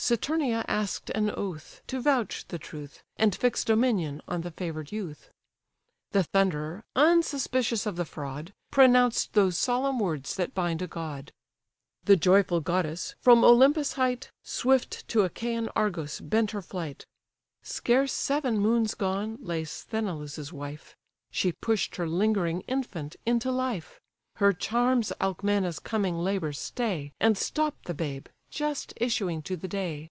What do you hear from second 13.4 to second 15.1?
Olympus' height, Swift